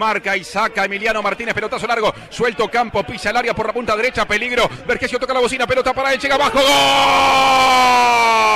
[0.00, 2.12] Marca y saca Emiliano Martínez, pelotazo largo.
[2.30, 4.68] Suelto campo, pisa el área por la punta derecha, peligro.
[4.86, 6.58] Vergesio toca la bocina, pelota para él, llega abajo.
[6.58, 8.49] ¡Gol!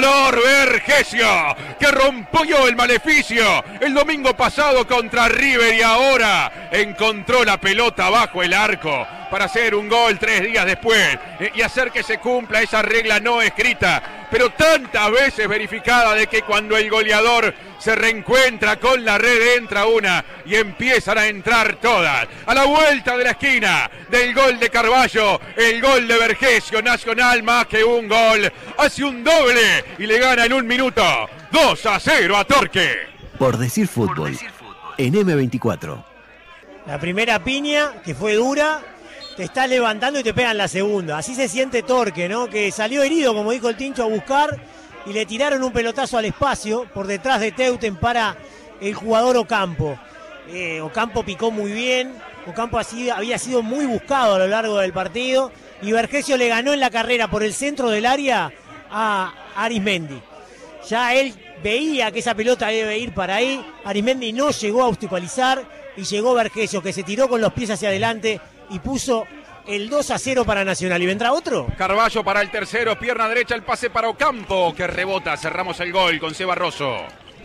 [0.00, 3.62] Vergesio, que rompió el maleficio.
[3.80, 9.74] El domingo pasado contra River y ahora encontró la pelota bajo el arco para hacer
[9.74, 11.18] un gol tres días después.
[11.54, 16.42] Y hacer que se cumpla esa regla no escrita, pero tantas veces verificada de que
[16.42, 22.28] cuando el goleador se reencuentra con la red entra una y empiezan a entrar todas.
[22.46, 27.42] A la vuelta de la esquina del gol de Carballo, el gol de Vergesio Nacional
[27.42, 31.02] más que un gol, hace un doble y le gana en un minuto
[31.50, 33.10] 2 a 0 a Torque.
[33.38, 34.36] Por decir fútbol,
[34.98, 36.04] en M24.
[36.86, 38.82] La primera piña, que fue dura,
[39.36, 41.18] te está levantando y te pegan la segunda.
[41.18, 42.48] Así se siente Torque, ¿no?
[42.48, 44.60] Que salió herido, como dijo el Tincho, a buscar
[45.06, 48.36] y le tiraron un pelotazo al espacio por detrás de Teuten para
[48.80, 49.98] el jugador Ocampo.
[50.48, 52.14] Eh, Ocampo picó muy bien,
[52.46, 52.78] Ocampo
[53.14, 56.90] había sido muy buscado a lo largo del partido y Vergesio le ganó en la
[56.90, 58.52] carrera por el centro del área
[58.90, 60.20] a Arismendi.
[60.88, 65.62] Ya él veía que esa pelota debe ir para ahí, Arismendi no llegó a obstaculizar
[65.96, 69.26] y llegó Vergesio que se tiró con los pies hacia adelante y puso
[69.66, 71.02] el 2 a 0 para Nacional.
[71.02, 71.66] ¿Y vendrá otro?
[71.76, 75.36] Carballo para el tercero, pierna derecha, el pase para Ocampo, que rebota.
[75.36, 76.96] Cerramos el gol con Seba Rosso.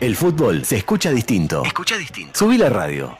[0.00, 1.62] El fútbol se escucha distinto.
[1.64, 2.38] Escucha distinto.
[2.38, 3.18] Subí la radio.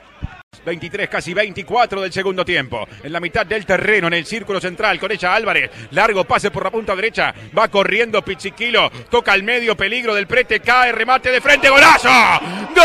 [0.65, 2.87] 23, casi 24 del segundo tiempo.
[3.03, 5.71] En la mitad del terreno, en el círculo central, con ella Álvarez.
[5.93, 7.35] Largo pase por la punta derecha.
[7.57, 8.91] Va corriendo Pichiquilo.
[9.11, 10.61] Toca al medio, peligro del prete.
[10.61, 12.09] Cae, remate de frente, golazo.
[12.75, 12.85] ¡Gol!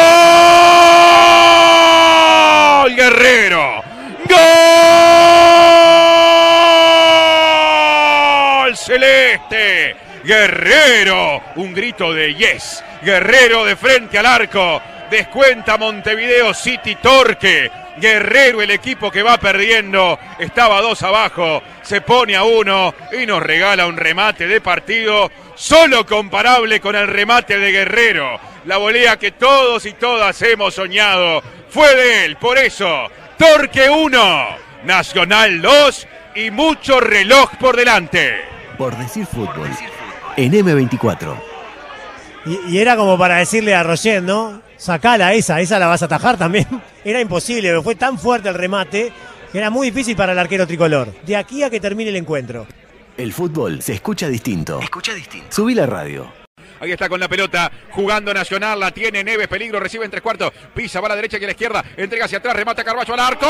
[2.95, 3.84] Guerrero.
[8.96, 9.96] Celeste.
[10.24, 11.42] Guerrero.
[11.58, 12.82] Un grito de yes.
[13.02, 14.82] Guerrero de frente al arco.
[15.12, 17.70] Descuenta Montevideo City Torque.
[17.98, 23.42] Guerrero, el equipo que va perdiendo, estaba dos abajo, se pone a uno y nos
[23.42, 28.39] regala un remate de partido solo comparable con el remate de Guerrero.
[28.66, 32.36] La volea que todos y todas hemos soñado fue de él.
[32.36, 34.48] Por eso, Torque 1,
[34.84, 38.55] Nacional 2 y mucho reloj por delante.
[38.77, 39.69] Por decir fútbol,
[40.36, 41.36] en M24.
[42.45, 44.61] Y, y era como para decirle a Roger, ¿no?
[44.77, 46.67] Sacala esa, esa la vas a atajar también.
[47.05, 49.11] Era imposible, pero fue tan fuerte el remate
[49.52, 51.13] que era muy difícil para el arquero tricolor.
[51.25, 52.67] De aquí a que termine el encuentro.
[53.15, 54.80] El fútbol se escucha distinto.
[54.81, 55.47] Escucha distinto.
[55.49, 56.30] Subí la radio.
[56.81, 60.52] Ahí está con la pelota, jugando Nacional, la tiene Neves, peligro, recibe en tres cuartos,
[60.73, 63.19] pisa, va a la derecha y a la izquierda, entrega hacia atrás, remata Carballo al
[63.21, 63.47] arco.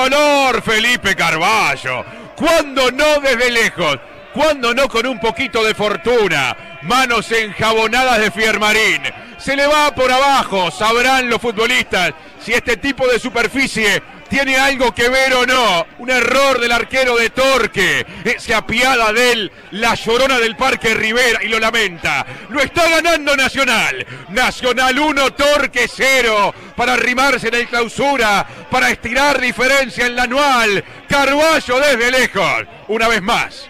[0.00, 2.04] Tricolor Felipe Carballo.
[2.34, 3.98] Cuando no desde lejos,
[4.32, 6.56] cuando no con un poquito de fortuna.
[6.82, 9.02] Manos enjabonadas de Fiermarín.
[9.36, 14.94] Se le va por abajo, sabrán los futbolistas si este tipo de superficie tiene algo
[14.94, 15.84] que ver o no.
[15.98, 18.06] Un error del arquero de Torque.
[18.24, 22.24] Eh, Se apiada de él la llorona del Parque Rivera y lo lamenta.
[22.48, 24.06] Lo está ganando Nacional.
[24.30, 26.54] Nacional 1, Torque 0.
[26.76, 28.46] Para arrimarse en el clausura.
[28.70, 30.82] Para estirar diferencia en la anual.
[31.08, 32.64] Carballo desde lejos.
[32.88, 33.68] Una vez más.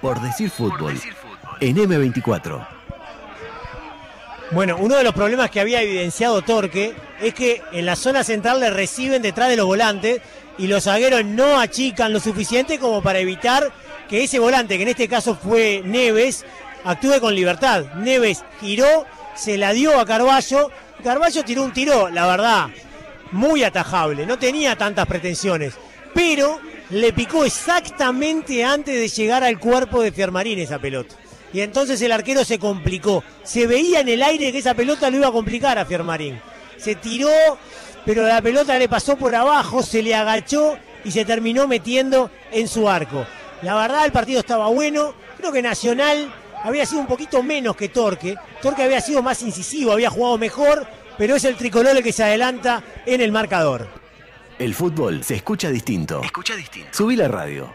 [0.00, 0.98] Por decir fútbol,
[1.60, 2.77] en M24.
[4.50, 8.60] Bueno, uno de los problemas que había evidenciado Torque es que en la zona central
[8.60, 10.22] le reciben detrás de los volantes
[10.56, 13.70] y los zagueros no achican lo suficiente como para evitar
[14.08, 16.46] que ese volante, que en este caso fue Neves,
[16.84, 17.92] actúe con libertad.
[17.96, 19.04] Neves giró,
[19.34, 20.70] se la dio a Carballo.
[21.04, 22.68] Carballo tiró un tiro, la verdad,
[23.32, 25.74] muy atajable, no tenía tantas pretensiones,
[26.14, 31.14] pero le picó exactamente antes de llegar al cuerpo de Fiermarín esa pelota.
[31.52, 33.24] Y entonces el arquero se complicó.
[33.42, 36.40] Se veía en el aire que esa pelota lo iba a complicar a Fiermarín.
[36.76, 37.30] Se tiró,
[38.04, 42.68] pero la pelota le pasó por abajo, se le agachó y se terminó metiendo en
[42.68, 43.26] su arco.
[43.62, 45.14] La verdad el partido estaba bueno.
[45.38, 48.36] Creo que Nacional había sido un poquito menos que Torque.
[48.60, 50.86] Torque había sido más incisivo, había jugado mejor,
[51.16, 53.88] pero es el tricolor el que se adelanta en el marcador.
[54.58, 56.20] El fútbol se escucha distinto.
[56.22, 56.90] Escucha distinto.
[56.92, 57.72] Subí la radio.